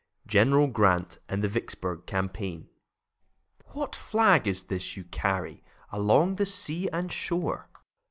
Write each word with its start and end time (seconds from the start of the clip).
GENERAL 0.25 0.65
GRANT 0.65 1.19
AND 1.29 1.43
THE 1.43 1.47
VICKSBURG 1.47 2.07
CAMPAIGN 2.07 2.67
What 3.73 3.95
flag 3.95 4.47
is 4.47 4.63
this 4.63 4.97
you 4.97 5.03
carry 5.03 5.63
Along 5.91 6.37
the 6.37 6.47
sea 6.47 6.89
and 6.89 7.11
shore? 7.11 7.69